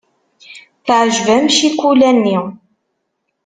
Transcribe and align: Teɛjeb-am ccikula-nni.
Teɛjeb-am 0.85 1.45
ccikula-nni. 1.53 2.37